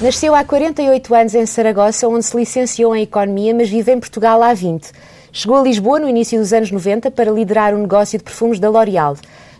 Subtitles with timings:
[0.00, 4.42] Nasceu há 48 anos em Saragossa, onde se licenciou em Economia, mas vive em Portugal
[4.42, 4.90] há 20.
[5.30, 8.70] Chegou a Lisboa no início dos anos 90 para liderar o negócio de perfumes da
[8.70, 9.14] L'Oréal.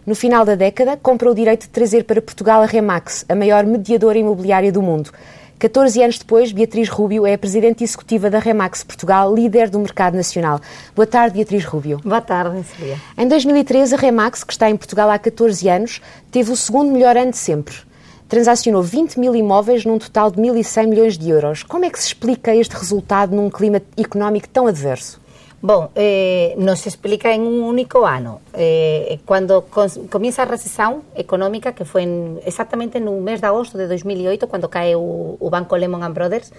[0.07, 3.67] No final da década, comprou o direito de trazer para Portugal a Remax, a maior
[3.67, 5.11] mediadora imobiliária do mundo.
[5.59, 10.17] 14 anos depois, Beatriz Rubio é a presidente executiva da Remax Portugal, líder do mercado
[10.17, 10.59] nacional.
[10.97, 12.01] Boa tarde, Beatriz Rubio.
[12.03, 12.97] Boa tarde, Sofia.
[13.19, 16.01] Em 2013, a Remax, que está em Portugal há 14 anos,
[16.31, 17.90] teve o segundo melhor ano de sempre.
[18.31, 21.65] Transacionou 20 mil imóveis num total de 1.100 milhões de euros.
[21.65, 25.19] Como é que se explica este resultado num clima económico tão adverso?
[25.61, 28.41] Bom, eh, nos explica en un único ano.
[28.55, 29.67] Eh, cando
[30.09, 34.71] comienza a recesión económica, que foi en, exactamente no mes de agosto de 2008, cando
[34.71, 36.55] cae o, o banco Lehman Brothers,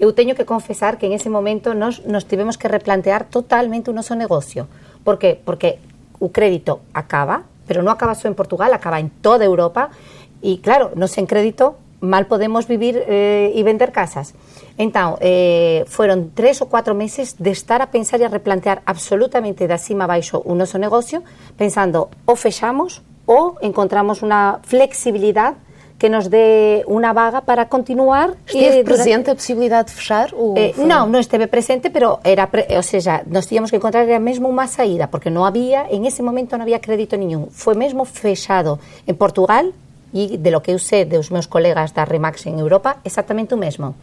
[0.00, 3.94] eu teño que confesar que en ese momento nos, nos tivemos que replantear totalmente o
[3.94, 4.72] noso negocio.
[5.04, 5.36] Por que?
[5.36, 5.84] Porque
[6.16, 9.94] o crédito acaba, pero non acaba só en Portugal, acaba en toda Europa,
[10.40, 14.32] e claro, nos en crédito mal podemos vivir eh, e vender casas.
[14.80, 19.68] Entón, eh, foron tres ou cuatro meses de estar a pensar e a replantear absolutamente
[19.68, 21.20] de acima a baixo o noso negocio,
[21.60, 25.60] pensando o fechamos ou encontramos unha flexibilidade
[26.00, 28.32] que nos dé unha vaga para continuar.
[28.48, 30.32] Esteve presente a possibilidade de fechar?
[30.32, 34.08] Ou eh, non, non esteve presente, pero era, pre, ou seja, nos tínhamos que encontrar
[34.08, 37.52] era mesmo unha saída, porque non había, en ese momento non había crédito niñún.
[37.52, 39.76] Foi mesmo fechado en Portugal,
[40.10, 43.60] e de lo que eu sei dos meus colegas da Remax en Europa, exactamente o
[43.60, 43.94] mesmo.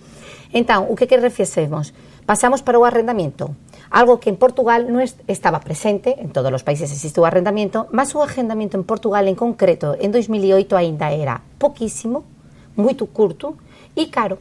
[0.55, 1.19] Entón, o que que?
[2.27, 3.55] Pasamos para o arrendamento.
[3.91, 8.11] Algo que en Portugal non estaba presente, en todos os países existe o arrendamento, mas
[8.15, 12.27] o arrendamento en Portugal en concreto en 2008 ainda era poquísimo,
[12.75, 13.55] moito curto
[13.95, 14.39] e caro.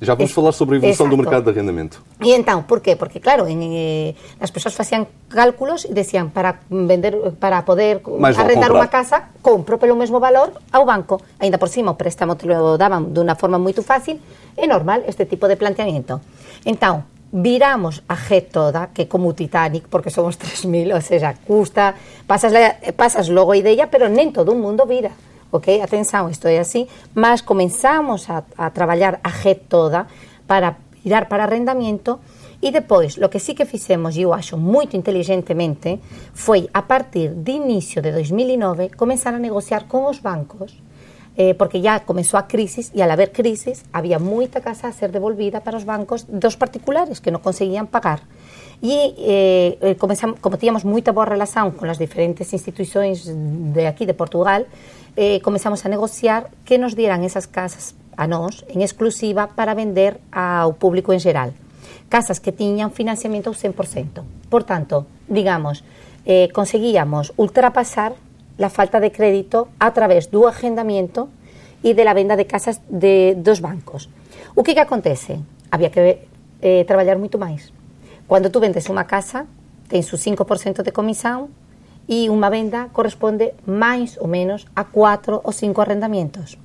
[0.00, 1.16] Já vamos falar sobre a evolução Exacto.
[1.16, 2.02] do mercado de arrendamento.
[2.20, 2.96] E então, por quê?
[2.96, 8.76] Porque, claro, en, eh, as persoas facían cálculos e decían para vender para poder arrendar
[8.76, 11.24] unha casa, compro pelo mesmo valor ao banco.
[11.40, 14.20] Ainda por cima, o préstamo te lo daban de unha forma moito fácil.
[14.52, 16.20] É normal este tipo de planteamiento.
[16.68, 21.96] Então, viramos a G toda, que como o Titanic, porque somos 3.000, ou seja, custa,
[22.28, 22.52] pasas,
[23.00, 25.16] pasas logo a ideia, pero nem todo o mundo vira
[25.50, 25.80] ok?
[25.80, 30.06] Atenção, isto é assim, mas comenzamos a, a traballar a red toda
[30.46, 32.20] para virar para arrendamento
[32.62, 36.00] e depois, o que sí que fixemos, e eu acho moito inteligentemente,
[36.32, 40.72] foi a partir de inicio de 2009 comenzar a negociar con os bancos
[41.36, 45.12] eh, porque ya comenzou a crisis e al haber crisis había moita casa a ser
[45.12, 48.24] devolvida para os bancos dos particulares que non conseguían pagar.
[48.82, 54.04] E eh, eh comenzamos, como tíamos moita boa relación con as diferentes institucións de aquí
[54.04, 54.68] de Portugal,
[55.16, 60.20] eh, comenzamos a negociar que nos dieran esas casas a nós en exclusiva para vender
[60.32, 61.52] ao público en geral.
[62.08, 64.24] Casas que tiñan financiamento ao 100%.
[64.48, 65.84] Por tanto, digamos,
[66.24, 68.14] eh, conseguíamos ultrapasar
[68.58, 71.28] la falta de crédito a través do agendamiento
[71.84, 74.08] e de la venda de casas de dos bancos.
[74.56, 75.40] O que que acontece?
[75.70, 76.28] Había que
[76.64, 77.75] eh, traballar moito máis.
[78.26, 79.46] Cando tú vendes unha casa,
[79.86, 81.54] tens o 5% de comisión
[82.10, 86.58] e unha venda corresponde máis ou menos a 4 ou 5 arrendamientos.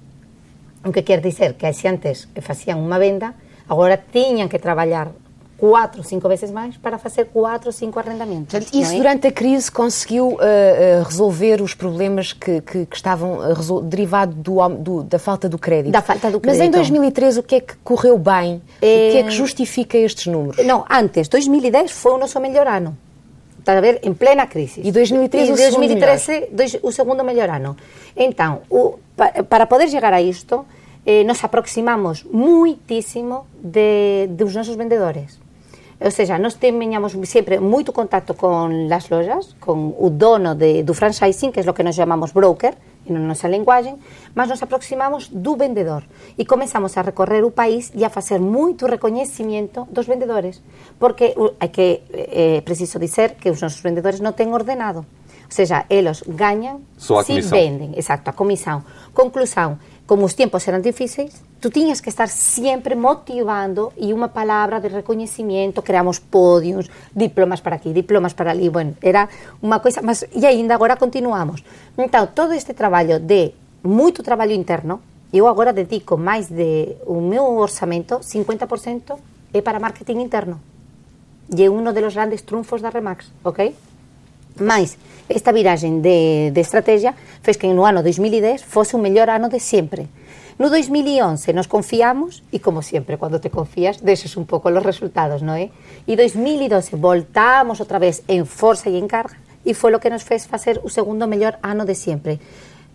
[0.82, 3.38] O que dizer que se antes facían unha venda,
[3.70, 5.14] agora tiñan que traballar
[5.62, 8.52] quatro, cinco vezes mais para fazer quatro, cinco arrendamentos.
[8.52, 8.98] Portanto, isso é?
[8.98, 14.36] durante a crise conseguiu uh, uh, resolver os problemas que, que, que estavam uh, derivados
[14.36, 15.92] do, do, da falta do crédito.
[15.92, 16.62] Da falta do crédito.
[16.62, 18.60] Mas em 2013 o que é que correu bem?
[18.82, 19.10] É...
[19.10, 20.66] O que é que justifica estes números?
[20.66, 22.98] Não, antes, 2010 foi o nosso melhor ano.
[23.60, 24.82] Está a ver, em plena crise.
[24.84, 27.78] E 2013 e 2013 dois, o segundo melhor ano.
[28.18, 28.98] Então, o,
[29.48, 30.66] para poder chegar a isto,
[31.06, 35.40] eh, nos aproximamos muitíssimo de, dos nosos vendedores.
[36.02, 40.98] Ou seja, nós teñamos sempre moito contacto con as lojas, con o dono de, do
[40.98, 42.74] franchising, que é o que nos chamamos broker,
[43.06, 43.98] en nosa linguagem,
[44.34, 46.02] mas nos aproximamos do vendedor.
[46.38, 50.62] E comenzamos a recorrer o país e a facer moito recoñecimiento dos vendedores,
[50.98, 55.86] porque hai que, é preciso dizer que os nosos vendedores non ten ordenado, ou seja,
[55.90, 58.88] eles gañan se si venden, exacto, a comisión.
[59.12, 59.78] Conclusão,
[60.12, 64.92] como os tempos eran difíceis, tú tiñas que estar sempre motivando e unha palabra de
[64.92, 69.32] reconhecimento, creamos podiums, diplomas para aquí, diplomas para ali, bueno, era
[69.64, 71.64] unha coisa, mas e aínda agora continuamos.
[71.96, 73.56] Entón, todo este traballo de
[73.88, 75.00] moito traballo interno,
[75.32, 79.16] eu agora dedico máis de o meu orçamento, 50%
[79.56, 80.60] é para marketing interno.
[81.48, 83.72] E é uno de los grandes trunfos da Remax, ok?
[84.60, 84.98] Mais,
[85.30, 89.64] esta viraxen de, de estrategia fez que no ano 2010 fose o mellor ano de
[89.64, 90.12] sempre.
[90.60, 95.42] No 2011 nos confiamos e, como sempre, cando te confías, deixas un pouco os resultados,
[95.42, 95.74] non é?
[96.06, 100.22] E 2012 voltamos outra vez en forza e en carga e foi o que nos
[100.22, 102.38] fez facer o segundo mellor ano de sempre.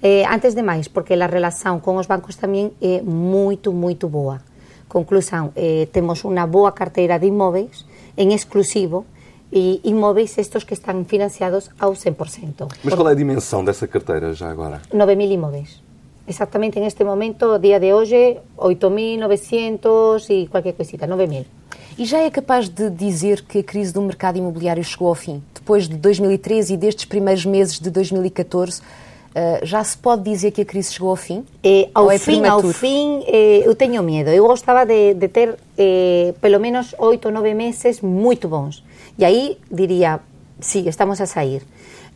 [0.04, 4.44] Eh, antes de máis, porque a relación con os bancos tamén é moito, moito boa.
[4.86, 9.08] Conclusão, eh, temos unha boa carteira de imóveis en exclusivo
[9.52, 12.68] e imóveis estes que están financiados ao 100%.
[12.82, 14.82] Mas qual é a dimensão dessa carteira já agora?
[14.92, 15.80] 9.000 imóveis.
[16.26, 21.46] Exactamente en este momento, día de hoje, 8.900 e qualquer coisita, 9.000.
[21.98, 25.42] E já é capaz de dizer que a crise do mercado imobiliário chegou ao fim?
[25.54, 28.82] Depois de 2013 e destes primeiros meses de 2014,
[29.36, 31.44] Uh, já se pode dizer que a crise chegou ao fim?
[31.62, 34.30] Eh, ao, é fim ao fim, eh, eu tenho medo.
[34.30, 38.82] Eu gostava de, de ter eh, pelo menos oito ou nove meses muito bons.
[39.18, 40.20] E aí diria,
[40.60, 41.64] sí, estamos a sair.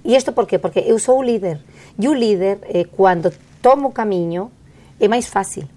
[0.04, 0.58] E isto por quê?
[0.58, 1.60] Porque eu sou líder.
[1.98, 4.50] E o líder, eh, cando tomo o camiño,
[5.00, 5.68] é máis fácil.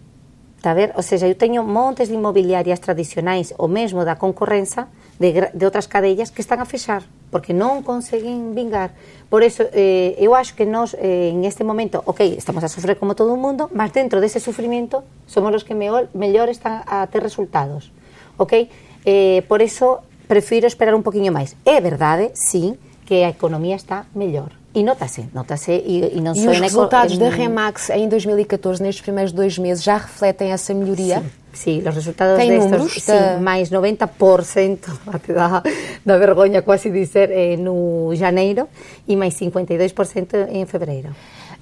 [0.57, 0.95] Está a ver?
[0.95, 4.87] O sea, eu teño montes de inmobiliarias tradicionais o mesmo da concorrenza
[5.19, 7.03] de, de outras cadellas que están a fechar
[7.33, 8.93] porque non conseguen vingar.
[9.27, 13.01] Por eso, eh, eu acho que nós, eh, en este momento, ok, estamos a sofrer
[13.01, 17.09] como todo o mundo, mas dentro dese sufrimiento somos os que mellor, mellor están a
[17.09, 17.89] ter resultados.
[18.37, 18.69] Ok?
[19.09, 21.55] Eh, por eso, prefiro esperar un poquinho máis.
[21.63, 22.73] É verdade, sí,
[23.05, 24.51] que a economía está mellor.
[24.73, 29.31] E nota-se, nota-se e, e não E os resultados da Remax em 2014, nestes primeiros
[29.31, 31.19] dois meses, já refletem essa melhoria?
[31.19, 31.29] Sim.
[31.53, 33.37] Sí, os resultados Tem destes, números, sí, da...
[33.37, 35.61] máis 90%, até dá,
[36.03, 38.67] dá vergonha quase dizer, eh, no janeiro
[39.07, 41.09] e máis 52% em fevereiro.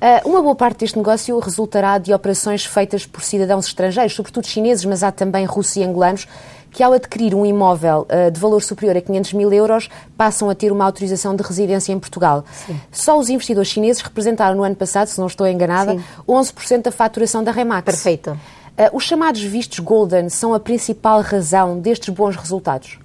[0.01, 4.83] Uh, uma boa parte deste negócio resultará de operações feitas por cidadãos estrangeiros, sobretudo chineses,
[4.85, 6.27] mas há também russos e angolanos,
[6.71, 10.55] que ao adquirir um imóvel uh, de valor superior a 500 mil euros passam a
[10.55, 12.45] ter uma autorização de residência em Portugal.
[12.65, 12.79] Sim.
[12.91, 16.03] Só os investidores chineses representaram no ano passado, se não estou enganada, Sim.
[16.27, 17.83] 11% da faturação da Remax.
[17.83, 18.31] Perfeito.
[18.31, 22.97] Uh, os chamados vistos Golden são a principal razão destes bons resultados?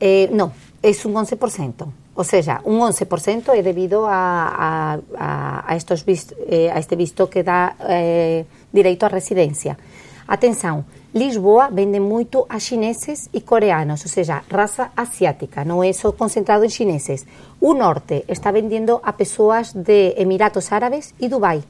[0.00, 1.88] Eh, não, é um 11%.
[2.16, 7.26] Ou seja, un 11% é debido a, a, a, estos visto, eh, a este visto
[7.26, 9.76] que dá eh, direito á residencia.
[10.26, 16.10] Atenção, Lisboa vende moito a chineses e coreanos, ou seja, raza asiática, non é só
[16.16, 17.28] concentrado en chineses.
[17.60, 21.62] O norte está vendendo a persoas de Emiratos Árabes e Dubai,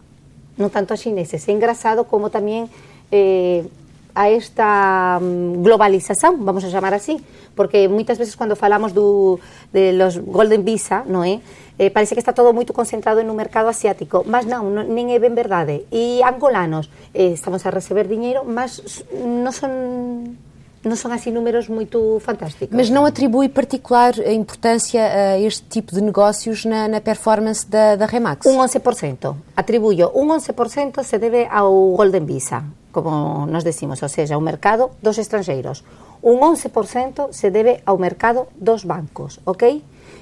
[0.55, 1.45] non tanto a chineses.
[1.45, 2.71] É engraçado como tamén
[3.11, 3.67] eh,
[4.15, 7.19] a esta globalización, vamos a chamar así,
[7.59, 11.43] porque moitas veces cando falamos de los Golden Visa, non é?
[11.79, 15.19] eh, parece que está todo moito concentrado no mercado asiático, mas non, non nin é
[15.19, 15.87] ben verdade.
[15.91, 18.83] E angolanos, eh, estamos a receber diñeiro, mas
[19.15, 20.39] non son
[20.85, 22.77] non son así números moito fantásticos.
[22.77, 28.05] Mas não atribui particular importância a este tipo de negócios na, na performance da, da
[28.05, 28.45] Remax?
[28.45, 29.57] Un 11%.
[29.57, 34.93] Atribuyo un 11% se debe ao Golden Visa, como nós decimos, ou seja, ao mercado
[35.01, 35.83] dos estrangeiros.
[36.21, 39.81] Un 11% se debe ao mercado dos bancos, ok?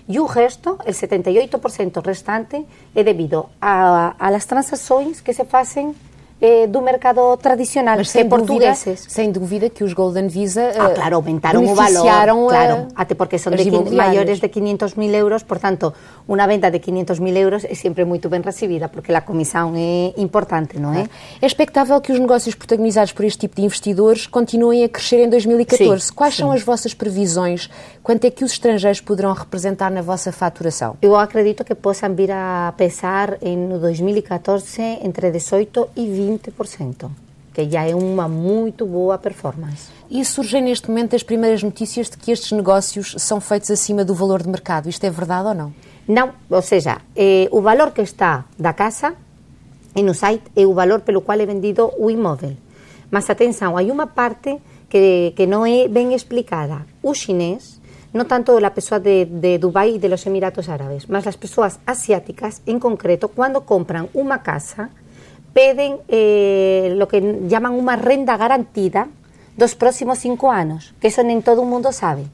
[0.09, 5.95] E o resto, el 78% restante, é debido a, a las transacções que se fazem
[6.43, 9.07] eh, do mercado tradicional Mas sem portugueses.
[9.07, 12.03] Dúvida, sem dúvida que os Golden Visa ah, claro, aumentaron o valor.
[12.51, 15.95] Claro, até porque son de maiores de 500 mil euros, por tanto,
[16.29, 20.13] unha venda de 500 mil euros é sempre moito ben recibida, porque a comisión é
[20.19, 21.09] importante, non é?
[21.41, 25.31] É expectável que os negócios protagonizados por este tipo de investidores continuem a crescer em
[25.31, 26.07] 2014.
[26.07, 26.43] Sim, Quais sim.
[26.43, 27.71] são as vossas previsões?
[28.03, 30.97] Quanto é que os estrangeiros poderão representar na vossa faturação?
[31.01, 37.11] Eu acredito que possam vir a pesar em 2014 entre 18 e 20 20%,
[37.53, 39.91] que já é uma muito boa performance.
[40.11, 44.15] E surgem neste momento as primeiras notícias de que estes negócios são feitos acima do
[44.15, 44.89] valor de mercado.
[44.89, 45.75] Isto é verdade ou não?
[46.09, 49.15] Não, ou seja, eh, o valor que está da casa
[49.95, 52.57] e no site é o valor pelo qual é vendido o imóvel.
[53.11, 56.87] Mas atenção, há uma parte que, que não é bem explicada.
[57.03, 57.81] O chinês,
[58.13, 61.79] não tanto a pessoa de, de Dubai e de los Emiratos Árabes, mas as pessoas
[61.87, 64.91] asiáticas, em concreto, quando compram uma casa,
[65.53, 69.07] peden eh, lo que llaman unha renda garantida
[69.55, 72.25] dos próximos cinco anos, que eso nen todo o mundo sabe.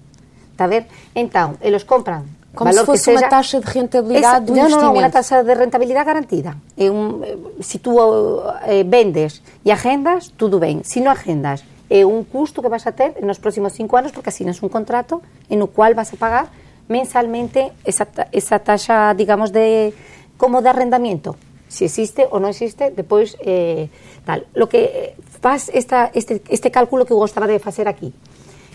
[0.54, 0.87] Está ver?
[1.18, 4.82] Entón, eles compran como valor se fosse unha taxa de rentabilidade do investimento.
[4.82, 6.58] Non, non, unha taxa de rentabilidade garantida.
[6.74, 10.82] É un, eh, se tú eh, vendes e agendas, tudo ben.
[10.82, 14.34] Se non agendas, é un custo que vas a ter nos próximos cinco anos porque
[14.34, 16.50] asinas un contrato en o cual vas a pagar
[16.90, 19.94] mensalmente esa, esa taxa, digamos, de
[20.34, 21.38] como de arrendamiento
[21.68, 23.92] si existe ou non existe, depois eh,
[24.24, 24.48] tal.
[24.56, 28.10] Lo que faz esta, este, este cálculo que eu gostaba de facer aquí.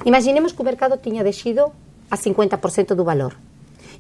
[0.05, 1.73] Imaginemos que o mercado tiña dexido
[2.13, 3.33] a 50% do valor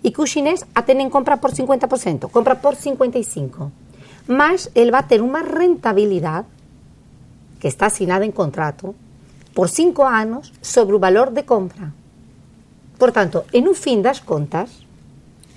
[0.03, 3.71] e que o xinés a ten en compra por 50%, compra por 55%.
[4.27, 6.47] Mas el va a ter unha rentabilidade
[7.59, 8.95] que está asinada en contrato
[9.55, 11.91] por 5 anos sobre o valor de compra.
[12.99, 14.83] Por tanto, en un fin das contas,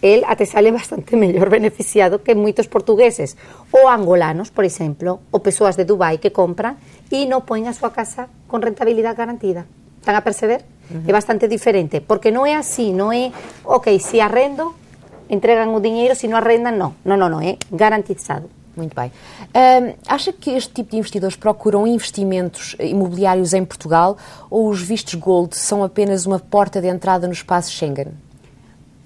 [0.02, 3.34] él até sale bastante mellor beneficiado que moitos portugueses
[3.72, 6.78] ou angolanos, por exemplo, ou persoas de Dubai que compran
[7.10, 9.66] e non poen a súa casa con rentabilidade garantida.
[10.02, 10.62] Están a perceber?
[10.90, 11.08] Uh -huh.
[11.08, 13.32] É bastante diferente, porque non é así, non é,
[13.64, 14.74] ok, se arrendo,
[15.28, 16.94] entregan o dinheiro, se non arrendan, non.
[17.02, 18.48] Non, non, non, é garantizado.
[18.76, 19.10] Muito bem.
[19.54, 24.18] Um, acha que este tipo de investidores procuram investimentos imobiliários em Portugal
[24.50, 28.08] ou os vistos Gold são apenas uma porta de entrada no espaço Schengen?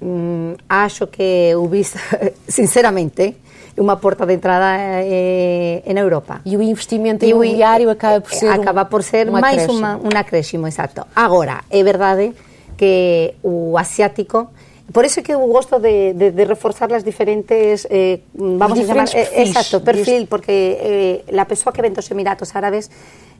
[0.03, 1.99] Hum, acho que o visto,
[2.49, 3.37] sinceramente,
[3.81, 6.41] uma porta de entrada é na Europa.
[6.45, 10.13] E o investimento imobiliário e, acaba por ser acaba por ser um mais uma, um
[10.15, 11.07] acréscimo, exato.
[11.17, 12.33] Agora, é verdade
[12.77, 14.51] que o asiático
[14.93, 19.09] por eso é que gosto de, de, de reforzar as diferentes, eh, vamos a llamar,
[19.15, 22.91] eh, exacto, perfil, porque eh, la persoa que ven dos Emiratos Árabes,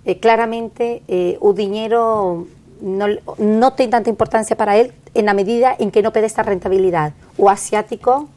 [0.07, 2.47] eh, claramente eh, o dinheiro
[2.81, 3.07] no,
[3.37, 7.19] no ten tanta importancia para él en la medida en que no pede esta rentabilidad.
[7.37, 8.31] O asiático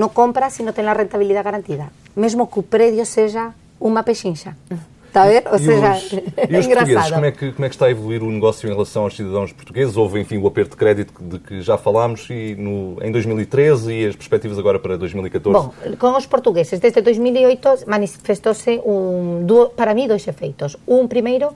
[0.00, 4.56] non compra se non ten a rentabilidade garantida, mesmo que o predio seja unha pechincha.
[5.10, 5.42] Está a ver?
[5.50, 7.90] Ou e seja, os, e os portugueses, como é, que, como é que está a
[7.90, 9.96] evoluir o negócio em relação aos cidadãos portugueses?
[9.96, 14.06] Houve, enfim, o aperto de crédito de que já falámos e no, em 2013 e
[14.06, 15.52] as perspectivas agora para 2014?
[15.52, 19.44] Bom, com os portugueses, desde 2008 manifestou-se, um,
[19.76, 20.76] para mim, dois efeitos.
[20.86, 21.52] Um, primeiro,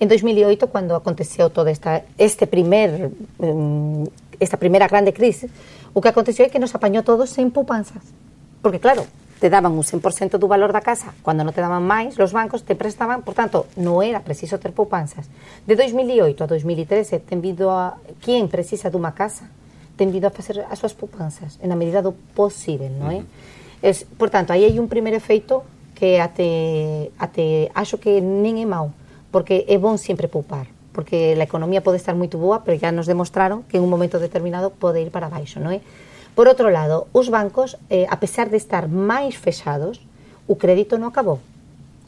[0.00, 4.04] em 2008, quando aconteceu toda esta este primer, um,
[4.40, 5.50] esta primeira grande crise,
[5.94, 8.02] o que aconteceu é que nos apañou todos sen poupanzas.
[8.60, 9.06] Porque claro,
[9.40, 12.64] te daban un 100% do valor da casa, cando non te daban máis, los bancos
[12.64, 15.28] te prestaban, por tanto, non era preciso ter poupanzas.
[15.68, 19.52] De 2008 a 2013, ten vindo a quen precisa dunha casa,
[20.00, 23.20] ten vindo a facer as súas poupanzas, en a medida do posible, non é?
[23.20, 23.84] Uh -huh.
[23.84, 28.66] es, por tanto, aí hai un primeiro efeito que até, até acho que nin é
[28.68, 28.92] mau,
[29.28, 33.04] porque é bon sempre poupar porque a economía pode estar moito boa, pero ya nos
[33.04, 35.78] demostraron que en un momento determinado pode ir para baixo, non é?
[35.78, 35.82] Eh?
[36.32, 40.00] Por outro lado, os bancos, eh, a pesar de estar máis fechados,
[40.48, 41.44] o crédito non acabou.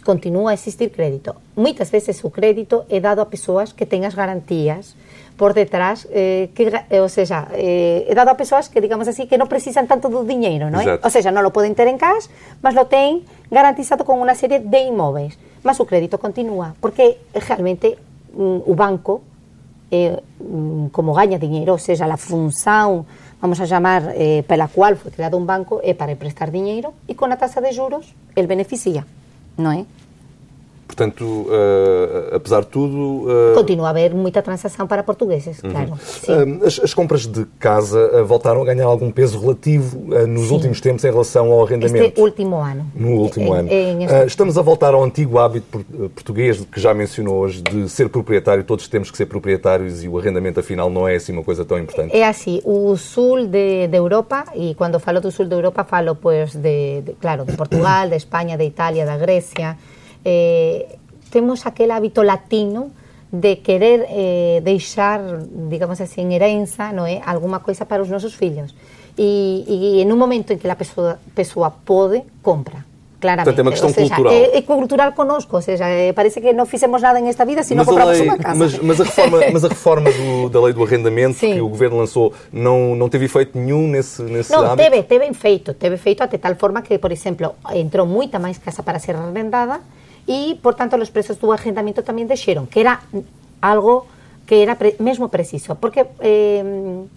[0.08, 1.36] Continúa a existir crédito.
[1.52, 4.96] Moitas veces o crédito é dado a persoas que ten as garantías
[5.36, 9.28] por detrás, eh, que, eh, ou seja, eh, é dado a persoas que, digamos así,
[9.28, 10.96] que non precisan tanto do diñeiro, non é?
[10.96, 11.04] Eh?
[11.04, 12.32] Ou seja, non lo poden ter en cash,
[12.64, 13.20] mas lo ten
[13.52, 15.36] garantizado con unha serie de imóveis.
[15.60, 18.00] Mas o crédito continúa, porque realmente
[18.38, 19.26] o banco,
[19.90, 20.22] eh,
[20.94, 23.02] como gaña diñeiro, ou seja, a función
[23.42, 27.14] vamos a llamar, eh, pela cual foi creado un banco é para prestar diñeiro e
[27.14, 29.06] con a tasa de juros el beneficia,
[29.58, 29.82] non é?
[30.88, 33.28] Portanto, uh, apesar de tudo.
[33.28, 33.54] Uh...
[33.54, 35.70] Continua a haver muita transação para portugueses, uhum.
[35.70, 35.92] claro.
[35.92, 40.54] Uh, as, as, compras de casa voltaram a ganhar algum peso relativo nos Sim.
[40.54, 42.06] últimos tempos em relação ao arrendamento?
[42.06, 42.86] Este último ano.
[42.94, 43.68] No último é, ano.
[43.70, 48.64] É, estamos a voltar ao antigo hábito português que já mencionou hoje de ser proprietário,
[48.64, 51.78] todos temos que ser proprietários e o arrendamento afinal não é assim uma coisa tão
[51.78, 52.16] importante?
[52.16, 56.14] É assim, o sul de, de Europa, e quando falo do sul de Europa falo,
[56.14, 59.76] pues, de, de claro, de Portugal, de Espanha, de Itália, da Grecia
[60.24, 60.98] eh,
[61.30, 62.90] temos aquel hábito latino
[63.30, 65.20] de querer eh, deixar,
[65.68, 68.72] digamos así, en herenza, non é, alguma coisa para os nosos fillos.
[69.20, 72.88] E, e en un momento en que a persoa, persoa pode, compra.
[73.18, 73.50] Claramente.
[73.50, 74.32] Portanto, é uma questão seja, cultural.
[74.32, 77.74] É, é, cultural connosco, ou seja, é, parece que não fizemos nada nesta vida se
[77.74, 78.58] não compramos lei, uma casa.
[78.58, 81.54] Mas, mas a reforma, mas a reforma do, da lei do arrendamento Sim.
[81.54, 84.76] que o Governo lançou não, não teve efeito nenhum nesse, nesse não, âmbito?
[84.76, 85.74] teve, teve efeito.
[85.74, 89.80] Teve efeito até tal forma que, por exemplo, entrou muita mais casa para ser arrendada
[90.28, 93.00] e, portanto, os preços do arrendamento tamén deixeron, que era
[93.64, 94.04] algo
[94.44, 96.60] que era pre, mesmo preciso, porque eh,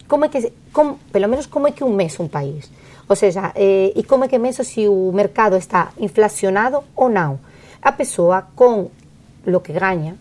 [0.08, 2.72] como é que, como, pelo menos como é que un mes un país,
[3.04, 7.36] ou seja, eh, e como é que mes se o mercado está inflacionado ou non.
[7.84, 8.88] A persoa con
[9.44, 10.16] lo que gaña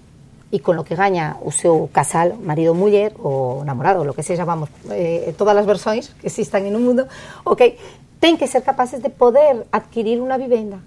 [0.51, 4.23] e con lo que gaña o seu casal, marido, muller, ou namorado, ou lo que
[4.23, 7.07] seja, vamos, eh, todas as versões que existan en un mundo,
[7.47, 7.79] ok,
[8.19, 10.83] ten que ser capaces de poder adquirir unha vivenda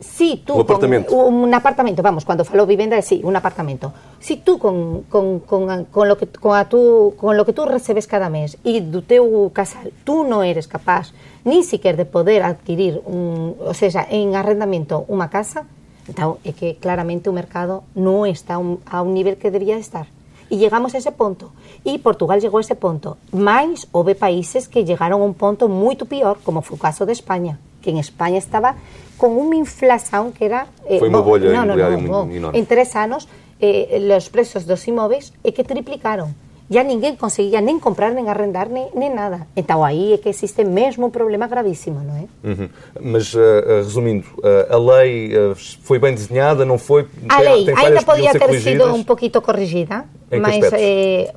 [0.00, 0.54] si tú...
[0.54, 1.14] Un apartamento.
[1.14, 3.92] Con, un apartamento, vamos, cuando falo vivenda, sí, un apartamento.
[4.18, 7.66] Si tú con, con, con, con, lo que, con, a tú, con lo que tú
[7.66, 11.12] recebes cada mes e do teu casal, tú non eres capaz
[11.44, 15.68] ni siquiera de poder adquirir, un, o sea, en arrendamiento unha casa,
[16.08, 20.08] então é que claramente o mercado non está un, a un nivel que debía estar.
[20.50, 21.54] E llegamos a ese punto.
[21.86, 23.20] E Portugal llegou a ese punto.
[23.30, 27.14] Mais houve países que llegaron a un punto moito pior, como foi o caso de
[27.14, 28.76] España, que en España estaba
[29.20, 30.68] con unha inflación que era...
[30.88, 32.48] Eh, Foi no, no, no.
[32.56, 33.28] En tres anos,
[33.60, 36.32] eh, os preços dos imóveis é que triplicaron.
[36.70, 39.50] Ya ninguén conseguía nen comprar, nen arrendar, nen, nen nada.
[39.58, 42.24] Então aí é que existe mesmo um problema gravíssimo, não é?
[42.46, 42.68] Uhum.
[43.10, 47.10] Mas, uh, resumindo, uh, a lei uh, foi bem desenhada, não foi?
[47.28, 48.86] A lei ainda podia ter corrigidas?
[48.86, 51.34] sido um pouquinho corrigida, mas eh,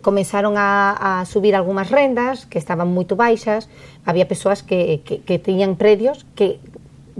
[0.00, 3.68] comenzaron a, a subir algunhas rendas que estaban moito baixas,
[4.06, 6.62] había persoas que, que, que tiñan predios que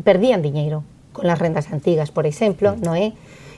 [0.02, 2.80] perdían diñeiro con las rendas antigas, por exemplo, mm.
[2.84, 3.16] non é?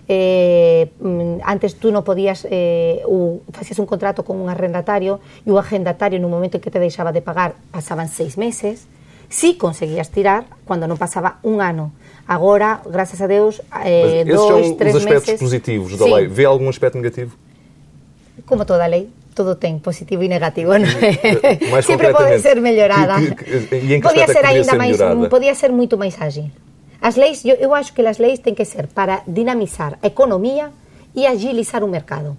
[0.08, 3.04] Eh, mm, antes tú non podías eh,
[3.52, 7.12] facías un contrato con un arrendatario e o arrendatario no momento en que te deixaba
[7.12, 8.88] de pagar pasaban seis meses
[9.28, 11.92] si conseguías tirar cando non pasaba un ano
[12.24, 14.96] agora, graças a Deus eh, dois, três meses...
[14.96, 15.44] os aspectos meses...
[15.44, 16.14] positivos da Sim.
[16.16, 16.24] lei.
[16.24, 17.36] Vê algum aspecto negativo?
[18.46, 21.14] Como toda lei, todo ten positivo e negativo, non é?
[21.86, 23.22] Sempre pode ser mellorada.
[23.22, 24.98] Que, que, que, e podía ser aínda máis,
[25.30, 26.50] podía ser moito máis ágil.
[26.98, 30.74] As leis, eu, eu acho que as leis ten que ser para dinamizar a economía
[31.14, 32.34] e agilizar o mercado.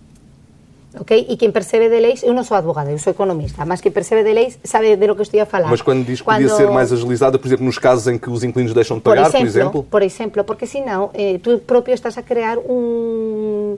[1.00, 1.13] Ok?
[1.29, 4.25] E quen percebe de leis, eu non sou advogada, eu sou economista, mas quem percebe
[4.25, 5.70] de leis sabe de lo que estou a falar.
[5.70, 6.44] Mas quando diz que quando...
[6.44, 9.32] podia ser mais agilizada, por exemplo, nos casos em que os inquilinos deixam de pagar,
[9.32, 9.48] por exemplo?
[9.48, 13.77] Por exemplo, por exemplo porque senão eh, tu próprio estás a crear un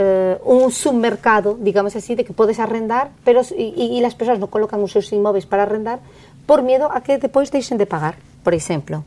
[0.00, 4.48] eh, un submercado, digamos así, de que podes arrendar, pero e, e as persoas non
[4.48, 6.00] colocan seus inmóveis para arrendar
[6.48, 9.04] por miedo a que depois deixen de pagar, por exemplo.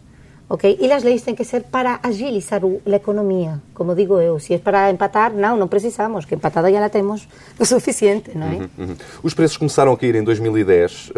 [0.49, 0.77] Okay?
[0.79, 4.37] E as leis têm que ser para agilizar a economía, como digo eu.
[4.39, 8.47] Se é para empatar, não, não precisamos, que empatada já la temos o suficiente, não
[8.47, 8.55] é?
[8.55, 8.95] Uhum, uhum.
[9.23, 11.13] Os preços começaram a cair em 2010, uh,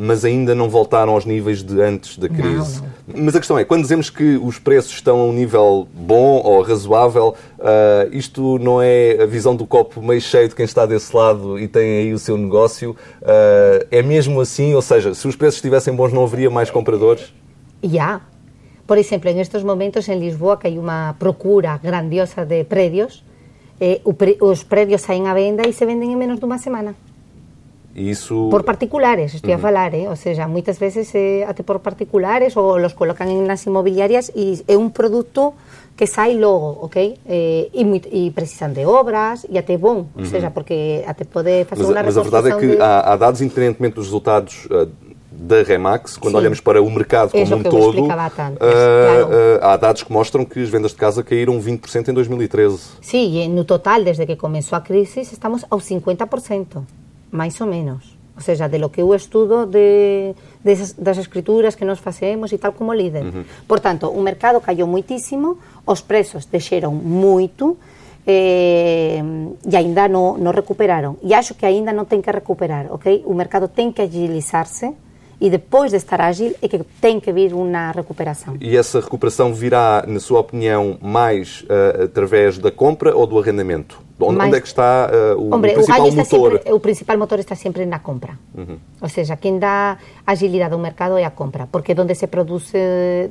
[0.00, 2.80] mas ainda não voltaram aos níveis de antes da crise.
[2.80, 3.24] Não, não.
[3.24, 6.62] Mas a questão é, quando dizemos que os preços estão a um nível bom ou
[6.62, 11.14] razoável, uh, isto não é a visão do copo meio cheio de quem está desse
[11.14, 12.92] lado e tem aí o seu negócio.
[13.22, 14.72] Uh, é mesmo assim?
[14.74, 17.34] Ou seja, se os preços estivessem bons, não haveria mais compradores?
[17.82, 17.88] Já.
[17.88, 18.37] Yeah
[18.88, 23.20] Por exemplo, en estos momentos en Lisboa que hai unha procura grandiosa de predios,
[23.84, 26.96] eh, os predios saen a venda e se venden en menos dunha semana.
[28.48, 30.08] Por particulares, estou a falar, eh?
[30.08, 34.64] o sea, moitas veces eh, até por particulares ou los colocan en las inmobiliarias e
[34.64, 35.52] é un produto
[35.92, 36.96] que sai logo, ok?
[37.28, 41.68] Eh, e, muito, e precisan de obras e até bom, ou seja, porque até pode
[41.68, 42.80] fazer unha Mas a verdade é que de...
[42.80, 44.88] há, há dados, independentemente dos resultados uh,
[45.38, 46.38] da Remax, quando Sim.
[46.38, 48.10] olhamos para o mercado como um todo, uh, uh,
[49.62, 52.78] há dados que mostram que as vendas de casa caíram 20% em 2013.
[53.00, 56.82] Sim, e no total, desde que começou a crise, estamos aos 50%,
[57.30, 58.18] mais ou menos.
[58.34, 60.34] Ou seja, de lo que eu estudo de,
[60.64, 63.24] de das escrituras que nós fazemos e tal como líder.
[63.24, 63.44] Uh -huh.
[63.66, 67.76] Portanto, o mercado caiu muitíssimo, os preços desceram muito,
[68.26, 69.22] eh,
[69.66, 71.16] e ainda não, não recuperaram.
[71.22, 73.22] E acho que ainda não tem que recuperar, ok?
[73.24, 74.94] O mercado tem que agilizar-se,
[75.40, 78.56] e depois de estar ágil é que tem que vir uma recuperação.
[78.60, 84.00] E essa recuperação virá, na sua opinião, mais uh, através da compra ou do arrendamento?
[84.20, 86.52] Onde, Mais, onde é que está uh, o, Hombre, o principal o motor?
[86.52, 88.36] Sempre, o principal motor está sempre na compra.
[88.56, 88.76] Uhum.
[89.00, 89.96] Ou seja, quem dá
[90.26, 92.72] agilidade ao mercado é a compra, porque é onde se produz,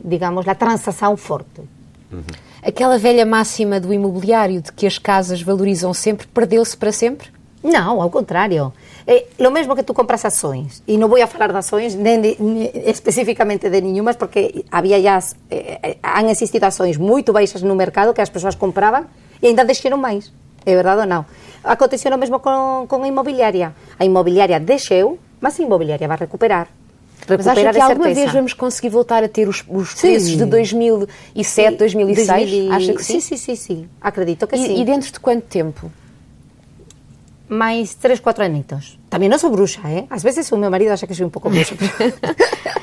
[0.04, 1.62] digamos, a transação forte.
[2.10, 2.22] Uhum.
[2.64, 7.37] Aquela velha máxima do imobiliário de que as casas valorizam sempre, perdeu-se para sempre?
[7.64, 8.74] Não, ao contrário.
[9.08, 12.20] É lo mesmo que tú compras ações, e non vou a falar de ações nem,
[12.20, 15.18] de, nem especificamente de nenhumas, porque había ya,
[15.50, 19.08] eh, han existido ações moito baixas no mercado que as persoas compraban
[19.42, 20.30] e ainda desxeron máis.
[20.68, 21.24] É verdade ou non?
[21.64, 23.72] Aconteceu o mesmo con, con a inmobiliaria.
[23.98, 26.68] A inmobiliaria desceu, mas a inmobiliaria vai recuperar.
[27.28, 31.78] Mas acha que alguma vez vamos conseguir voltar a ter os, os preços de 2007,
[31.78, 32.28] 2006?
[32.28, 33.20] 2000, acha que sim?
[33.20, 33.90] Sim, sim, sim, sim.
[34.00, 34.82] Acredito que e, sim.
[34.82, 35.92] E dentro de quanto tempo?
[37.48, 39.00] Máis tres, cuatro anitos.
[39.10, 40.06] Tamén non sou bruxa, eh?
[40.12, 41.76] Ás veces o meu marido acha que sou un pouco bruxa.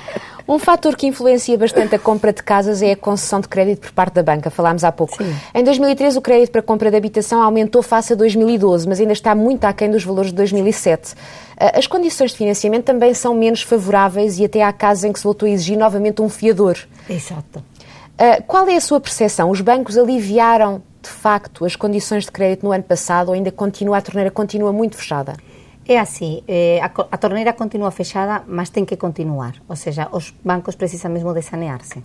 [0.46, 3.92] Um fator que influencia bastante a compra de casas é a concessão de crédito por
[3.92, 5.16] parte da banca, falámos há pouco.
[5.16, 5.34] Sim.
[5.54, 9.34] Em 2013, o crédito para compra de habitação aumentou face a 2012, mas ainda está
[9.34, 11.14] muito aquém dos valores de 2007.
[11.56, 15.18] Ah, as condições de financiamento também são menos favoráveis e até há casos em que
[15.18, 16.76] se voltou a exigir novamente um fiador.
[17.08, 17.60] Exato.
[17.60, 19.50] Uh, qual é a sua percepção?
[19.50, 24.02] Os bancos aliviaram de facto as condições de crédito no ano passado ainda continua, a
[24.02, 25.36] torneira continua muito fechada?
[25.86, 29.54] É assim, eh, a, a torneira continua fechada, mas tem que continuar.
[29.68, 32.00] Ou seja, os bancos precisam mesmo de sanear-se.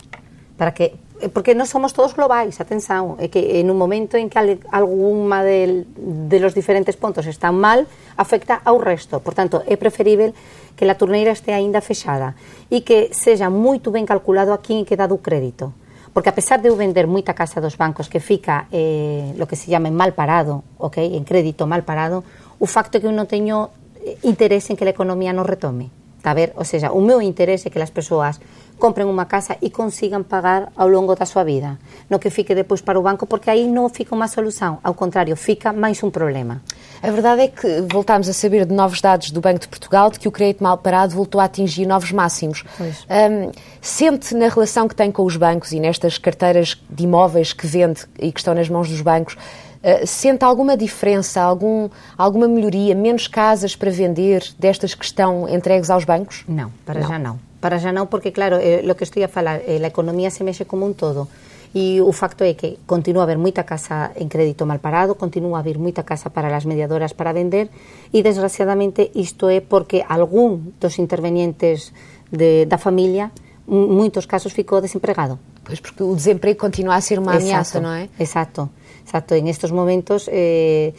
[0.58, 0.92] Para que,
[1.32, 4.36] porque non somos todos globais, atenção, é que en un momento en que
[4.68, 7.88] alguma de, de los diferentes pontos están mal,
[8.20, 9.24] afecta ao resto.
[9.24, 10.36] Por tanto, é preferível
[10.76, 12.36] que a torneira este aínda fechada
[12.68, 15.72] e que seja moito ben calculado a quen que dado o crédito
[16.12, 19.54] Porque a pesar de eu vender moita casa dos bancos que fica eh, lo que
[19.54, 22.26] se chama mal parado, okay, en crédito mal parado,
[22.58, 23.70] o facto é que eu non teño
[24.02, 25.94] eh, interés en que a economía non retome.
[26.18, 28.42] Está a ver, o sea, o meu interés é que as persoas
[28.80, 31.76] compren unha casa e consigan pagar ao longo da súa vida.
[32.08, 34.80] No que fique depois para o banco, porque aí non fica unha solución.
[34.80, 36.64] Ao contrario, fica máis un problema.
[37.04, 40.18] A verdade é que voltámos a saber de novos dados do Banco de Portugal de
[40.18, 42.64] que o crédito mal parado voltou a atingir novos máximos.
[42.80, 47.66] Um, sente na relação que tem com os bancos e nestas carteiras de imóveis que
[47.66, 49.36] vende e que estão nas mãos dos bancos,
[49.80, 51.88] Uh, sente alguma diferença, algum,
[52.18, 56.44] alguma melhoria, menos casas para vender destas que estão entregues aos bancos?
[56.46, 57.08] Não, para não.
[57.08, 57.49] já não.
[57.60, 60.42] Para xa non, porque claro, eh, lo que estou a falar, eh, a economía se
[60.42, 61.28] mexe como un todo.
[61.70, 65.60] E o facto é que continúa a haber moita casa en crédito mal parado, continúa
[65.60, 67.70] a haber moita casa para as mediadoras para vender
[68.10, 71.94] e, desgraciadamente, isto é porque algún dos intervenientes
[72.34, 73.30] de, da familia
[73.70, 75.38] moitos casos ficou desempregado.
[75.62, 78.10] Pois porque o desemprego continua a ser unha ameaza, non é?
[78.18, 78.74] Exacto,
[79.06, 79.38] exacto.
[79.38, 80.90] En estes momentos, eh,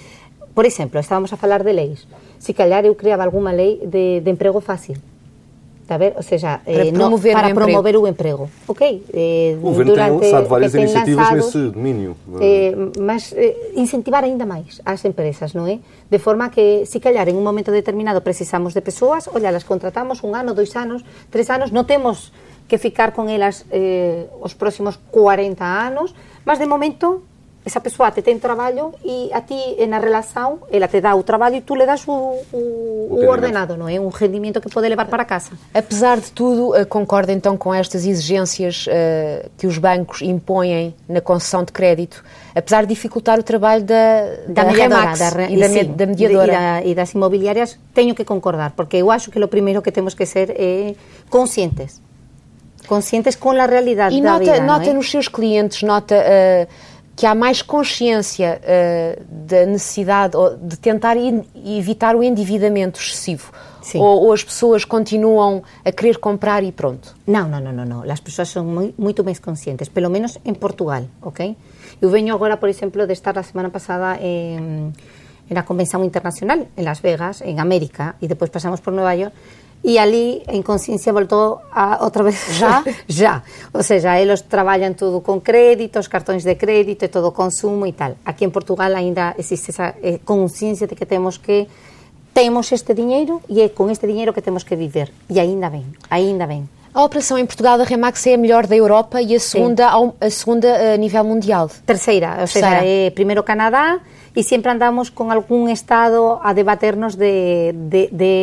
[0.56, 2.08] por exemplo, estábamos a falar de leis.
[2.40, 5.04] Si calhar eu creaba alguma lei de, de emprego fácil
[5.82, 6.14] Está a ver?
[6.16, 8.06] Ou seja, para eh, promover, no, para o, promover emprego.
[8.06, 8.50] o emprego.
[8.68, 9.04] Ok?
[9.12, 12.16] Eh, o governo tem lançado várias iniciativas lançados, nesse domínio.
[12.40, 15.82] Eh, mas eh, incentivar ainda máis as empresas, non é?
[16.08, 20.24] De forma que, se calhar, en un momento determinado precisamos de persoas, olha, las contratamos
[20.24, 22.32] un ano, dois anos, tres anos, non temos
[22.72, 26.16] que ficar con elas eh, os próximos 40 anos,
[26.48, 27.28] mas de momento
[27.64, 31.56] esa persoa te ten traballo e a ti na relación ela te dá o traballo
[31.56, 34.02] e tú le das o, o, o ordenado, non é?
[34.02, 35.54] Un rendimento que pode levar para casa.
[35.70, 41.22] Apesar de tudo, eh, concorda então com estas exigências uh, que os bancos impõem na
[41.22, 45.70] concessão de crédito, apesar de dificultar o trabalho da, da, da Remax da, e, da,
[45.70, 46.54] sim, da mediadora.
[46.54, 49.92] E, da, e das imobiliarias, teño que concordar, porque eu acho que o primeiro que
[49.92, 50.96] temos que ser é
[51.30, 52.02] conscientes
[52.88, 54.58] conscientes com a realidade e da nota, vida.
[54.58, 54.94] E nota é?
[54.94, 56.68] nos seus clientes, nota uh,
[57.16, 63.52] que há mais consciência uh, da necessidade de tentar evitar o endividamento excessivo.
[63.96, 67.16] Ou, ou, as pessoas continuam a querer comprar e pronto?
[67.26, 68.12] Não, não, não, não, não.
[68.12, 71.58] As pessoas são muito, muito mais conscientes, pelo menos em Portugal, ok?
[72.00, 74.94] Eu venho agora, por exemplo, de estar a semana passada em,
[75.50, 79.36] na Convenção Internacional em Las Vegas, em América, e depois passamos por Nova York,
[79.84, 82.38] e ali a inconsciencia voltou a outra vez.
[82.58, 87.86] Já já ou seja eles traballan tudo con créditos cartões de crédito e todo consumo
[87.86, 88.16] e tal.
[88.26, 91.68] Aquí en Portugal ainda existe esa eh, consciencia de que temos que
[92.34, 95.12] temos este dinheiro e é con este dinheiro que temos que viver.
[95.28, 98.76] E ainda ben ainda ben a operação em Portugal da Remax é a melhor da
[98.76, 101.72] Europa e a segunda, a segunda a nível mundial.
[101.86, 104.02] Terceira, ou seja, é primeiro Canadá,
[104.36, 108.34] e sempre andamos con algún estado a debaternos de, de, de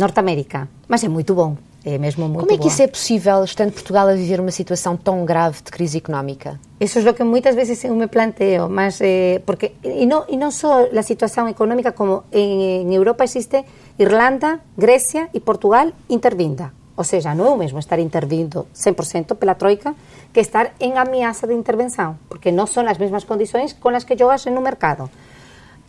[0.00, 0.68] Norteamérica.
[0.88, 4.08] Mas é moito bom, é mesmo muito Como é que isso é possível, estando Portugal
[4.08, 6.60] a viver uma situação tão grave de crise económica?
[6.78, 10.36] Eso es lo que muchas veces eu me planteo, mas eh, porque e non e
[10.38, 13.66] non só a situación económica como en, en Europa existe
[13.98, 16.72] Irlanda, Grecia e Portugal intervinda.
[16.92, 19.96] Ou seja, non é o mesmo estar intervindo 100% pela troika
[20.36, 24.16] que estar en ameaza de intervención, porque non son as mesmas condições con as que
[24.16, 25.08] jogas un mercado.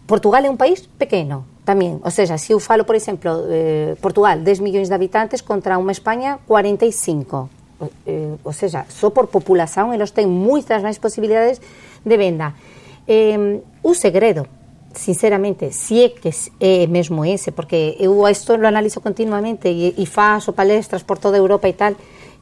[0.07, 1.99] Portugal é un país pequeno, tamén.
[2.03, 5.91] Ou seja, se eu falo, por exemplo, eh, Portugal, 10 millóns de habitantes contra unha
[5.91, 7.51] España, 45.
[8.07, 11.59] Eh, ou seja, só por populación eles têm moitas máis posibilidades
[12.03, 12.55] de venda.
[13.07, 14.47] Eh, o segredo,
[14.93, 16.29] sinceramente, si é que
[16.59, 21.67] é mesmo ese, porque eu lo analizo continuamente e, e faço palestras por toda Europa
[21.67, 21.93] e tal,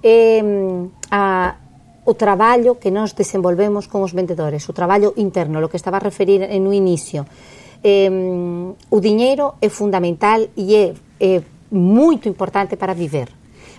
[0.03, 0.43] eh,
[1.09, 1.55] a,
[2.05, 6.03] o traballo que nós desenvolvemos con os vendedores, o traballo interno, o que estaba a
[6.03, 7.25] referir en un inicio.
[7.83, 8.11] Eh,
[8.89, 10.85] o diñeiro é fundamental e é,
[11.19, 13.31] é moito importante para viver.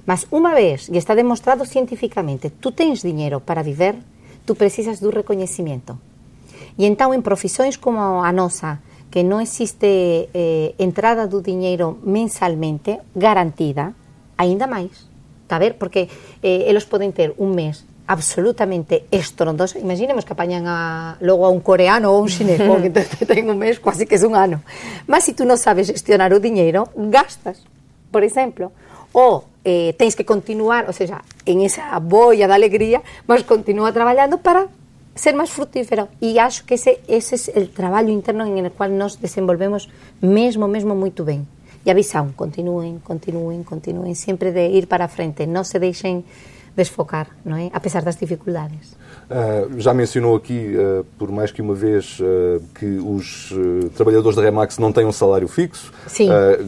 [0.09, 3.95] Mas unha vez, e está demostrado científicamente, tú tens diñeiro para viver,
[4.43, 6.12] tú precisas do recoñecimiento.
[6.79, 8.81] E entón en profesións como a nosa,
[9.12, 13.93] que non existe eh, entrada do diñeiro mensalmente garantida,
[14.41, 15.12] aínda máis.
[15.45, 15.77] Está ver?
[15.77, 16.09] Porque
[16.41, 19.79] eh, eles poden ter un mes absolutamente estrondoso.
[19.79, 22.83] Imaginemos que apañan a, logo a un coreano ou un xinepón,
[23.21, 24.65] que ten un mes quasi que é un ano.
[25.05, 27.61] Mas se si tú non sabes gestionar o diñeiro, gastas,
[28.09, 28.73] por exemplo.
[29.12, 34.41] Ou eh, tens que continuar, ou seja, en esa boia da alegría, mas continúa traballando
[34.41, 34.73] para
[35.14, 36.09] ser máis frutífero.
[36.20, 39.88] E acho que ese, ese é el traballo interno en el cual nos desenvolvemos
[40.20, 41.44] mesmo, mesmo moito ben.
[41.83, 46.22] E avisaun, continúen, continúen, continúen, sempre de ir para a frente, non se deixen
[46.79, 47.68] desfocar, não é?
[47.75, 48.96] Apesar das dificuldades.
[49.33, 53.53] Uh, já mencionou aqui, uh, por mais que uma vez, uh, que os
[53.95, 55.92] trabalhadores da Remax não têm um salário fixo,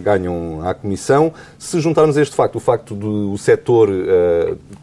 [0.03, 1.33] ganham a comissão.
[1.59, 3.88] Se juntarmos a este facto, o facto do setor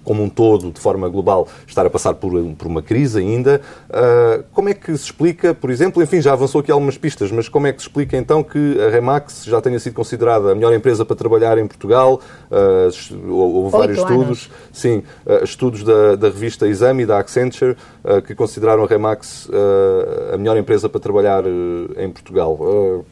[0.03, 3.61] como um todo, de forma global, estar a passar por, por uma crise ainda,
[4.53, 7.67] como é que se explica, por exemplo, enfim, já avançou aqui algumas pistas, mas como
[7.67, 11.05] é que se explica então que a Remax já tenha sido considerada a melhor empresa
[11.05, 12.21] para trabalhar em Portugal?
[13.29, 14.49] houve vários estudos.
[14.71, 17.70] Sim, uh, estudos da, da, revista Exame e da Accenture
[18.25, 22.57] que consideraram a Remax uh, a melhor empresa para trabalhar em Portugal.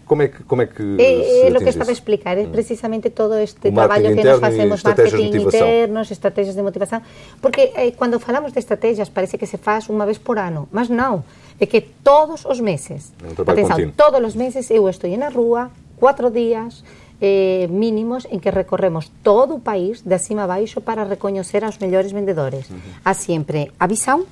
[0.05, 3.09] como é que como é que É, é o que estava a explicar, é precisamente
[3.09, 7.01] todo este trabalho que nós fazemos, marketing internos, estrategias de motivação,
[7.41, 10.89] porque eh, quando falamos de estrategias parece que se faz unha vez por ano, mas
[10.89, 11.23] non,
[11.59, 15.71] é que todos os meses, é um atención, todos os meses eu estou na rúa,
[15.99, 16.83] cuatro días,
[17.21, 21.77] eh, mínimos en que recorremos todo o país de acima a baixo para recoñecer aos
[21.83, 22.71] mellores vendedores.
[22.71, 23.11] Uh -huh.
[23.11, 24.23] A sempre a visão,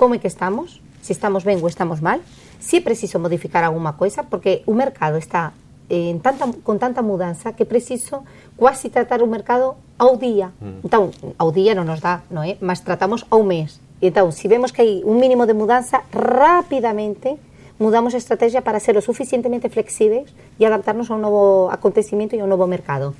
[0.00, 2.24] como é que estamos, se estamos ben ou estamos mal,
[2.56, 5.52] se é preciso modificar alguma coisa, porque o mercado está
[5.92, 8.24] en tanta, con tanta mudanza que preciso
[8.56, 10.56] quase tratar o mercado ao día.
[10.56, 10.88] -huh.
[10.88, 12.56] Entón, ao día non nos dá, non é?
[12.64, 13.76] Mas tratamos ao mes.
[14.00, 17.36] Entón, se vemos que hai un mínimo de mudanza, rapidamente
[17.76, 22.40] mudamos a estrategia para ser lo suficientemente flexibles e adaptarnos a un novo acontecimiento e
[22.40, 23.12] a un novo mercado.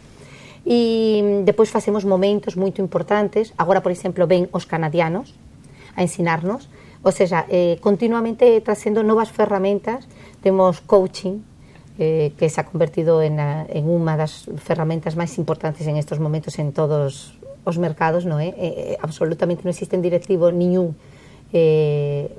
[0.65, 3.53] E depois facemos momentos moito importantes.
[3.61, 5.37] Agora, por exemplo, ven os canadianos
[6.01, 6.73] a ensinarnos.
[7.05, 10.09] Ou seja, eh, continuamente trazendo novas ferramentas,
[10.41, 11.45] temos coaching,
[12.01, 16.17] eh, que se ha convertido en, a, en unha das ferramentas máis importantes en estos
[16.17, 18.57] momentos en todos os mercados, non é?
[18.57, 18.57] Eh?
[18.57, 20.97] Eh, eh, absolutamente non existe directivo niñún
[21.53, 22.33] eh,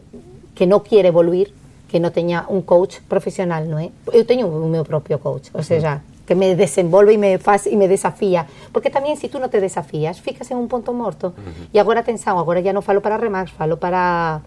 [0.57, 1.53] que non quere evoluir,
[1.85, 3.93] que non teña un coach profesional, non é?
[4.09, 7.75] Eu teño o meu propio coach, ou seja, que me desenvolve e me faz e
[7.75, 11.33] me desafía, porque tamén se si tú non te desafías, ficas en un ponto morto.
[11.33, 11.75] Uh -huh.
[11.75, 14.45] E agora atención, agora ya non falo para Remax, falo para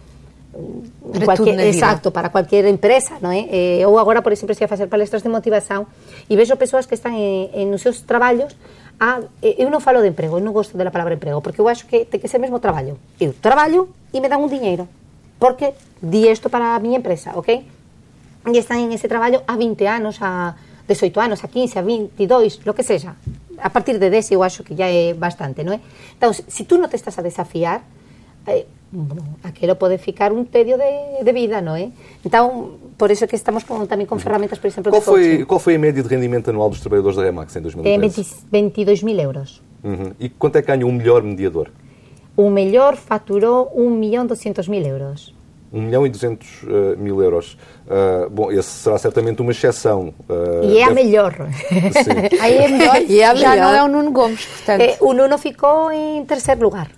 [1.13, 3.51] para cualquier, exacto, para cualquier empresa, non é?
[3.51, 5.91] Eh, ou agora, por exemplo, se a facer palestras de motivación
[6.31, 8.55] e vexo persoas que están en, en os seus traballos
[9.03, 11.91] a, eu non falo de emprego, eu non gosto da palabra emprego, porque eu acho
[11.91, 12.95] que ten que ser mesmo traballo.
[13.19, 14.87] Eu traballo e me dan un diñeiro
[15.43, 17.51] porque di isto para a miña empresa, ok?
[17.51, 20.55] E están en ese traballo a 20 anos, a
[20.89, 23.17] 18 anos, a 15, a 22, lo que sexa.
[23.59, 25.81] A partir de 10 eu acho que ya é bastante, non é?
[26.17, 27.87] Entón, se tú non te estás a desafiar,
[28.47, 31.91] eh, bueno, aquilo pode ficar un tedio de, de vida, non é?
[32.21, 35.81] Entón, por iso que estamos tamén con ferramentas, por exemplo, qual foi, qual foi a
[35.81, 38.21] média de rendimento anual dos trabalhadores da Remax em 2013?
[38.21, 39.65] É 22 mil euros.
[39.85, 40.13] Uhum.
[40.21, 41.71] E quanto é que ganha um melhor mediador?
[42.37, 45.35] O mellor faturou 1.200.000 euros.
[45.75, 47.59] 1 milhão e 200 uh, eh, mil euros.
[47.87, 50.15] Uh, bom, esse será certamente uma exceção.
[50.29, 50.91] Uh, e é deve...
[50.91, 51.33] a melhor.
[51.33, 52.39] Sim.
[52.41, 53.03] Aí é melhor.
[53.03, 53.67] e é Já melhor.
[53.67, 54.81] não é o Nuno Gomes, portanto.
[54.81, 56.89] É, o Nuno ficou em terceiro lugar.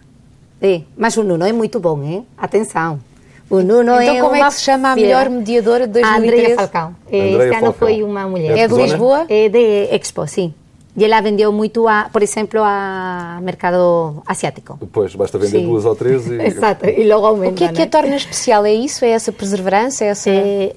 [0.61, 2.27] É, mas o Nuno é muito bom, hein?
[2.37, 3.01] Atenção.
[3.49, 6.07] O Nuno então, é como é que se chama a melhor mediadora de 2013?
[6.07, 6.97] A Andrea Falcão.
[7.07, 7.69] Andrea este Falcão.
[7.69, 8.59] ano foi uma mulher.
[8.59, 9.27] É de Lisboa?
[9.29, 10.53] É de Expo, sim.
[10.97, 14.79] E ela vendeu muito, a, por exemplo, a mercado asiático.
[14.91, 15.67] Pois, basta vender Sim.
[15.67, 16.41] duas ou três e...
[16.41, 17.53] Exato, e logo aumenta.
[17.53, 18.65] O que é que a torna especial?
[18.65, 19.05] É isso?
[19.05, 20.05] É essa perseverança?
[20.05, 20.31] É essa...
[20.31, 20.75] É,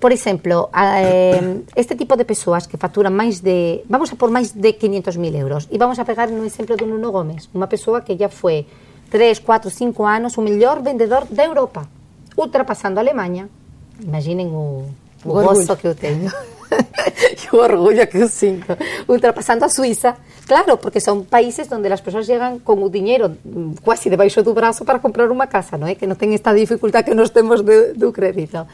[0.00, 0.68] por exemplo,
[1.76, 3.84] este tipo de pessoas que faturan máis de...
[3.88, 5.68] Vamos a por máis de 500 mil euros.
[5.70, 8.64] E vamos a pegar no exemplo do Nuno Gómez, unha pessoa que já foi
[9.12, 11.84] 3, 4, 5 anos o mellor vendedor da Europa,
[12.36, 13.48] ultrapasando a Alemanha.
[14.00, 14.88] Imaginen o,
[15.24, 16.32] o, o gozo que eu teño.
[17.52, 20.16] y orgullo que os cinco, ultrapasando a Suiza.
[20.46, 23.36] Claro, porque son países donde las personas llegan con o dinheiro
[23.84, 25.94] quasi debaixo do brazo para comprar unha casa, non é?
[25.94, 28.66] Que non ten esta dificultad que nos temos de, crédito.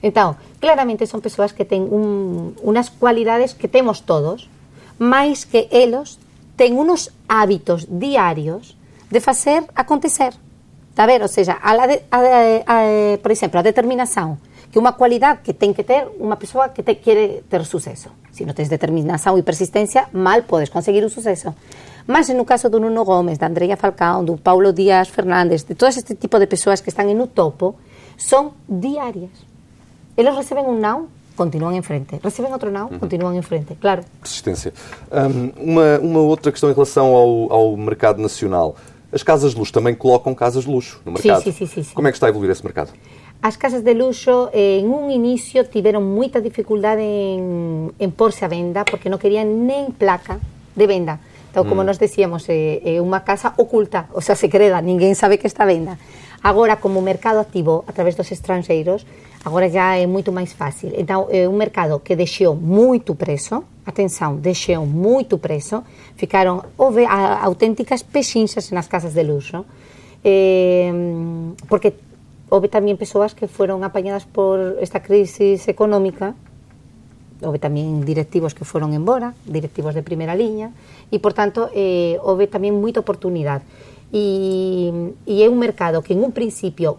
[0.00, 4.46] Entón, claramente son persoas que ten un, unas cualidades que temos todos,
[5.02, 6.22] máis que elos
[6.54, 8.78] ten unos hábitos diarios
[9.10, 10.32] de facer acontecer.
[10.96, 12.18] A ver, ou seja, a, a,
[12.64, 12.76] a,
[13.20, 14.40] por exemplo, a determinación
[14.76, 18.12] que unha cualidade que ten que ter unha persoa que te quere ter suceso.
[18.28, 21.56] Se non tens determinación e persistencia, mal podes conseguir o suceso.
[22.04, 25.88] Mas no caso do Nuno Gómez, da Andrea Falcão, do Paulo Díaz Fernández, de todo
[25.88, 27.80] este tipo de persoas que están en o topo,
[28.20, 29.32] son diarias.
[30.12, 31.08] Eles receben un não,
[31.40, 32.20] continúan en frente.
[32.20, 33.00] Receben outro não, uhum.
[33.00, 34.04] continuam em frente, claro.
[34.20, 34.76] Persistência.
[35.08, 38.76] Um, uma, uma outra questão em relação ao, ao mercado nacional.
[39.08, 41.40] As casas de luxo também colocam casas de luxo no mercado.
[41.40, 41.94] Sim, sim, sim, sim.
[41.94, 42.92] Como é que está a evoluir esse mercado?
[43.42, 48.50] As casas de luxo eh, en un inicio tiveron moita dificultade en, en porse a
[48.50, 50.40] venda porque non querían nen placa
[50.74, 51.20] de venda.
[51.56, 51.86] Então, como mm.
[51.86, 55.64] nos decíamos, é, eh, é unha casa oculta, o sea, secreta, ninguén sabe que está
[55.64, 55.96] a venda.
[56.44, 59.08] Agora, como mercado activo a través dos estranxeiros,
[59.40, 60.92] agora já é moito máis fácil.
[60.92, 65.80] Então, é un mercado que deixou moito preso, atenção, deixou moito preso,
[66.20, 69.64] ficaron houve a, auténticas pexinxas nas casas de luxo,
[70.20, 70.92] eh,
[71.72, 71.94] porque
[72.50, 76.38] houve tamén persoas que foron apañadas por esta crisis económica
[77.44, 80.72] houve tamén directivos que foron embora, directivos de primeira liña,
[81.12, 83.66] e, por tanto, eh, houve tamén moita oportunidade.
[84.08, 86.96] E, e un mercado que, en un principio,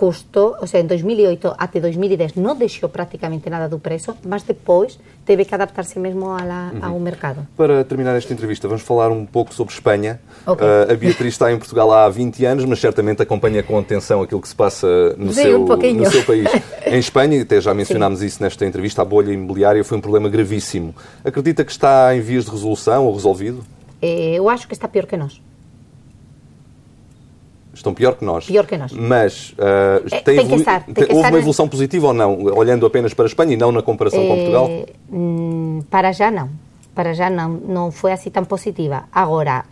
[0.00, 4.98] custou, ou seja, em 2008 até 2010 não deixou praticamente nada do preço, mas depois
[5.26, 6.80] teve que adaptar-se mesmo la, uhum.
[6.82, 7.46] ao mercado.
[7.54, 10.18] Para terminar esta entrevista, vamos falar um pouco sobre Espanha.
[10.46, 10.66] Okay.
[10.66, 14.40] Uh, a Beatriz está em Portugal há 20 anos, mas certamente acompanha com atenção aquilo
[14.40, 16.48] que se passa no, seu, um no seu país.
[16.86, 18.26] em Espanha, até já mencionámos Sim.
[18.26, 20.94] isso nesta entrevista, a bolha imobiliária foi um problema gravíssimo.
[21.22, 23.62] Acredita que está em vias de resolução ou resolvido?
[24.00, 25.42] Eh, eu acho que está pior que nós
[27.72, 28.46] estão pior que nós.
[28.46, 28.92] Pior que nós.
[28.92, 32.86] Mas uh, tem, tem, que estar, tem que houve uma evolução positiva ou não, olhando
[32.86, 34.68] apenas para a Espanha e não na comparação com Portugal?
[35.10, 36.50] Mm, para já não.
[36.94, 39.04] Para já não, não foi assim tão positiva.
[39.12, 39.64] Agora,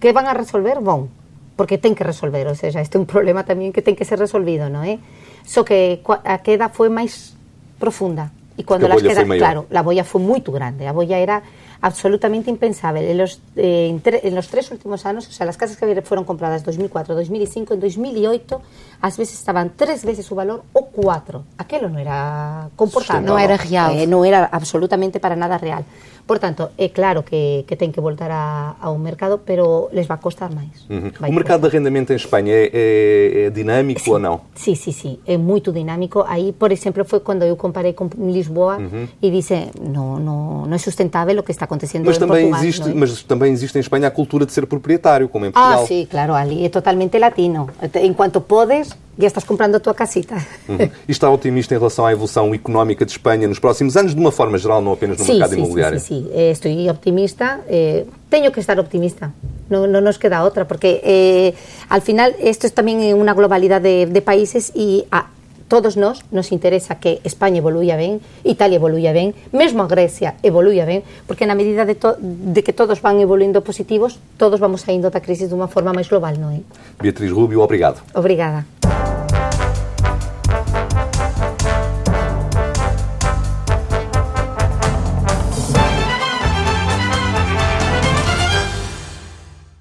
[0.00, 0.80] que vão a resolver?
[0.80, 1.08] Bom,
[1.56, 4.18] porque tem que resolver, ou seja, este é um problema também que tem que ser
[4.18, 4.98] resolvido, não é?
[5.44, 7.34] Só que a queda foi mais
[7.78, 8.30] profunda.
[8.56, 10.86] E quando as quedas, claro, a boia foi muito grande.
[10.86, 11.42] A boia era
[11.80, 13.10] absolutamente impensable.
[13.10, 16.24] En los, eh, en, en los tres últimos años, o sea, las casas que fueron
[16.24, 18.62] compradas en 2004, 2005, en 2008,
[19.00, 21.44] ás veces estaban tres veces su valor o cuatro.
[21.56, 23.26] Aquello no era comportable.
[23.26, 23.96] Non era real.
[23.96, 25.84] Eh, non era absolutamente para nada real.
[26.30, 30.14] Por tanto, é claro que, que ten que voltar a, ao mercado, pero les va
[30.14, 30.86] a costar máis.
[30.86, 31.26] Uh -huh.
[31.26, 34.38] O mercado de arrendamento en España é, é, é dinâmico ou non?
[34.54, 36.22] Sí, sí, sí, é moito dinámico.
[36.22, 39.06] Aí, por exemplo, foi cando eu comparei con Lisboa uh -huh.
[39.18, 42.62] e dice, no, no, no é sustentável o que está acontecendo mas também Portugal.
[42.62, 42.94] Existe, é?
[42.94, 45.82] Mas também existe em Espanha a cultura de ser proprietário, como em Portugal.
[45.82, 47.66] Ah, sí, claro, ali é totalmente latino.
[47.82, 50.36] En cuanto podes, já estás comprando a tua casita.
[50.68, 50.78] Uhum.
[51.08, 54.32] E está otimista em relação à evolução económica de Espanha nos próximos anos, de uma
[54.32, 56.00] forma geral, não apenas no sí, mercado sí, imobiliário?
[56.00, 59.32] Sim, sí, sí, eh, estoy optimista, eh, teño que estar optimista.
[59.68, 61.54] No, no nos queda outra, porque eh,
[61.88, 65.30] al final isto é tamén unha globalidade de, de países e a
[65.70, 70.82] todos nós nos interesa que España evoluía ben, Italia evoluía ben, mesmo a Grecia evoluía
[70.82, 75.14] ben, porque na medida de, to, de que todos van evoluindo positivos, todos vamos saindo
[75.14, 76.66] da crisis dunha forma máis global, non é?
[76.98, 78.02] Beatriz Rubio, obrigado.
[78.18, 78.66] Obrigada.